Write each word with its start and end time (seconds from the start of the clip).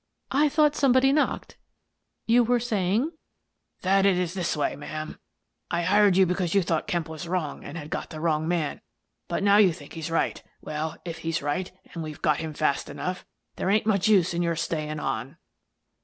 "I 0.31 0.49
thought 0.49 0.75
somebody 0.75 1.13
knocked. 1.13 1.57
You 2.25 2.43
were 2.43 2.59
saying 2.59 3.11
—""That 3.83 4.03
it's 4.07 4.33
this 4.33 4.57
way, 4.57 4.75
ma'am: 4.75 5.19
I 5.69 5.83
hired 5.83 6.17
you 6.17 6.25
because 6.25 6.55
you 6.55 6.63
thought 6.63 6.87
Kemp 6.87 7.07
was 7.07 7.27
wrong 7.27 7.63
and 7.63 7.77
had 7.77 7.91
got 7.91 8.09
the 8.09 8.19
wrong 8.19 8.47
man. 8.47 8.81
But 9.27 9.43
now 9.43 9.57
you 9.57 9.71
think 9.71 9.93
he's 9.93 10.09
right. 10.09 10.41
Well, 10.59 10.97
if 11.05 11.19
he's 11.19 11.43
right 11.43 11.71
and 11.93 12.01
we've 12.01 12.19
got 12.23 12.37
him 12.37 12.55
fast 12.55 12.89
enough, 12.89 13.27
there 13.57 13.69
ain't 13.69 13.85
much 13.85 14.07
use 14.07 14.33
in 14.33 14.41
your 14.41 14.55
staying 14.55 14.99
on." 14.99 15.37